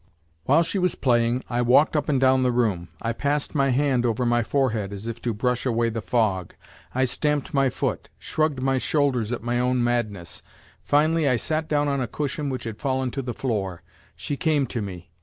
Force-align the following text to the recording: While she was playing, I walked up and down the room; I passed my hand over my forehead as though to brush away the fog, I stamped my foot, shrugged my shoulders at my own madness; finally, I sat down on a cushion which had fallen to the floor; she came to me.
While 0.45 0.63
she 0.63 0.79
was 0.79 0.95
playing, 0.95 1.43
I 1.47 1.61
walked 1.61 1.95
up 1.95 2.09
and 2.09 2.19
down 2.19 2.41
the 2.41 2.51
room; 2.51 2.87
I 3.03 3.13
passed 3.13 3.53
my 3.53 3.69
hand 3.69 4.03
over 4.03 4.25
my 4.25 4.41
forehead 4.41 4.91
as 4.91 5.05
though 5.05 5.11
to 5.11 5.31
brush 5.35 5.63
away 5.63 5.89
the 5.89 6.01
fog, 6.01 6.55
I 6.95 7.03
stamped 7.03 7.53
my 7.53 7.69
foot, 7.69 8.09
shrugged 8.17 8.63
my 8.63 8.79
shoulders 8.79 9.31
at 9.31 9.43
my 9.43 9.59
own 9.59 9.83
madness; 9.83 10.41
finally, 10.81 11.29
I 11.29 11.35
sat 11.35 11.69
down 11.69 11.87
on 11.87 12.01
a 12.01 12.07
cushion 12.07 12.49
which 12.49 12.63
had 12.63 12.79
fallen 12.79 13.11
to 13.11 13.21
the 13.21 13.35
floor; 13.35 13.83
she 14.15 14.35
came 14.35 14.65
to 14.73 14.81
me. 14.81 15.11